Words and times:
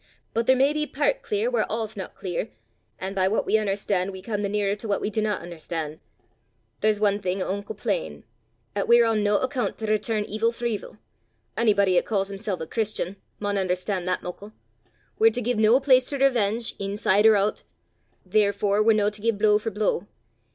But 0.33 0.47
there 0.47 0.55
may 0.55 0.73
be 0.73 0.87
pairt 0.87 1.21
clear 1.21 1.51
whaur 1.51 1.63
a' 1.69 1.87
's 1.87 1.95
no 1.95 2.07
clear; 2.07 2.49
an' 2.97 3.13
by 3.13 3.27
what 3.27 3.45
we 3.45 3.59
un'erstan' 3.59 4.11
we 4.11 4.23
come 4.23 4.41
the 4.41 4.49
nearer 4.49 4.75
to 4.77 4.87
what 4.87 4.99
we 4.99 5.11
dinna 5.11 5.37
un'erstan'. 5.39 5.99
There's 6.79 6.99
ae 6.99 7.19
thing 7.19 7.43
unco 7.43 7.75
plain 7.75 8.23
'at 8.75 8.87
we're 8.87 9.05
on 9.05 9.21
no 9.23 9.37
accoont 9.37 9.77
to 9.77 9.85
return 9.85 10.25
evil 10.25 10.51
for 10.51 10.65
evil: 10.65 10.97
onybody 11.55 11.99
'at 11.99 12.05
ca's 12.07 12.29
himsel' 12.29 12.63
a 12.63 12.65
Christian 12.65 13.17
maun 13.39 13.59
un'erstan' 13.59 14.05
that 14.05 14.23
muckle. 14.23 14.53
We're 15.19 15.29
to 15.29 15.39
gie 15.39 15.53
no 15.53 15.79
place 15.79 16.05
to 16.05 16.17
revenge, 16.17 16.75
inside 16.79 17.27
or 17.27 17.35
oot. 17.37 17.61
Therefore 18.25 18.81
we're 18.81 18.93
no 18.95 19.11
to 19.11 19.21
gie 19.21 19.29
blow 19.29 19.59
for 19.59 19.69
blow. 19.69 20.07